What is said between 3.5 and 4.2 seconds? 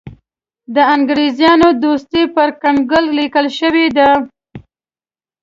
شوې ده.